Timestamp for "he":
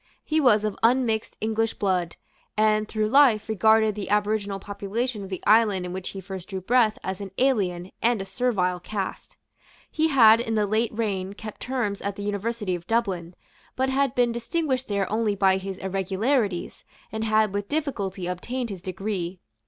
0.23-0.41, 6.09-6.21, 9.91-10.07